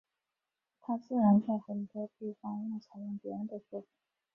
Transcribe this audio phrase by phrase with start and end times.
[0.79, 3.87] 他自然在很多地方要采用别人的说法。